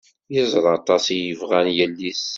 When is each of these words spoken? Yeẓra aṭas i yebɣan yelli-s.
Yeẓra 0.33 0.69
aṭas 0.77 1.05
i 1.15 1.17
yebɣan 1.19 1.67
yelli-s. 1.77 2.23